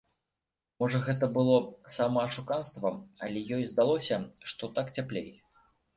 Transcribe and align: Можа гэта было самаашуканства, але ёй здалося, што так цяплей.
Можа 0.83 1.01
гэта 1.07 1.25
было 1.35 1.57
самаашуканства, 1.97 2.93
але 3.27 3.39
ёй 3.59 3.63
здалося, 3.73 4.17
што 4.53 4.63
так 4.79 4.95
цяплей. 5.01 5.29